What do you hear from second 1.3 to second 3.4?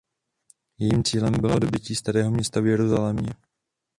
bylo dobytí Starého Města v Jeruzalémě.